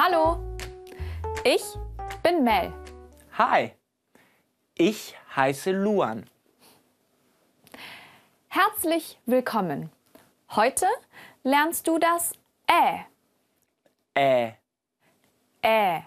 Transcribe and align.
Hallo, 0.00 0.38
ich 1.42 1.60
bin 2.22 2.44
Mel. 2.44 2.72
Hi, 3.36 3.72
ich 4.76 5.16
heiße 5.34 5.72
Luan. 5.72 6.24
Herzlich 8.46 9.18
willkommen. 9.26 9.90
Heute 10.50 10.86
lernst 11.42 11.88
du 11.88 11.98
das 11.98 12.32
Ä. 12.70 13.06
Äh, 14.14 14.52
Ä. 15.64 16.04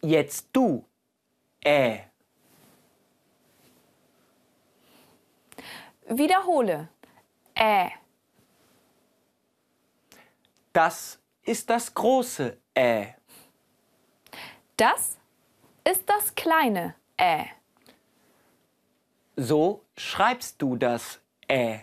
jetzt 0.00 0.46
du. 0.52 0.84
Äh, 1.64 1.98
Wiederhole. 6.06 6.90
Ä. 7.56 7.90
das 10.72 11.21
ist 11.44 11.68
das 11.70 11.92
große 11.92 12.58
Äh. 12.74 13.06
Das 14.76 15.18
ist 15.84 16.08
das 16.08 16.34
kleine 16.34 16.94
Ä. 17.20 17.46
So 19.36 19.84
schreibst 19.96 20.60
du 20.62 20.76
das 20.76 21.20
Äh. 21.48 21.80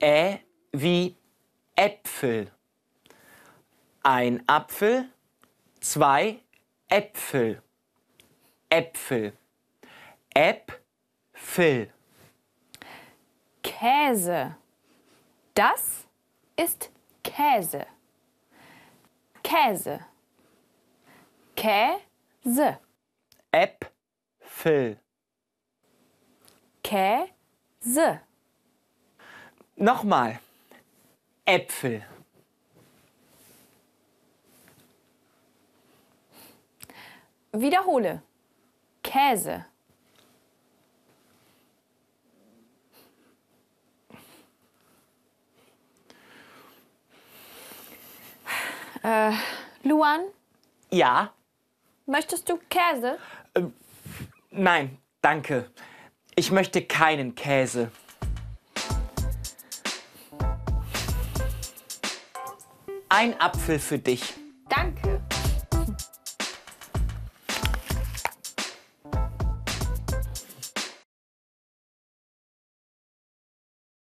Ä 0.00 0.38
wie 0.72 1.16
Äpfel. 1.74 2.52
Ein 4.02 4.42
Apfel, 4.46 5.08
zwei 5.80 6.40
Äpfel. 6.88 7.62
Äpfel. 8.76 9.32
Äpfel. 10.34 11.90
Käse. 13.62 14.54
Das 15.54 16.06
ist 16.58 16.90
Käse. 17.22 17.86
Käse. 19.42 20.04
Käse. 21.54 22.78
Äpfel. 23.50 24.98
Käse. 26.82 28.20
Nochmal. 29.76 30.38
Äpfel. 31.46 32.04
Wiederhole. 37.52 38.20
Käse. 39.16 39.64
Äh, 49.02 49.32
Luan, 49.82 50.20
Ja? 50.90 51.32
möchtest 52.04 52.48
du 52.48 52.58
Käse? 52.68 53.18
Nein, 54.50 54.98
danke. 55.22 55.70
Ich 56.34 56.50
möchte 56.50 56.82
keinen 56.84 57.34
Käse. 57.34 57.90
Ein 63.08 63.40
Apfel 63.40 63.78
für 63.78 63.98
dich. 63.98 64.34
Danke. 64.68 65.05